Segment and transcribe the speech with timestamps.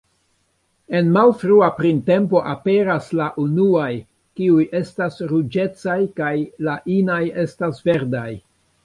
[0.99, 3.89] En malfrua printempo aperas la unuaj;
[4.39, 6.33] kiuj estas ruĝecaj kaj
[6.69, 8.27] la inaj estas verdaj.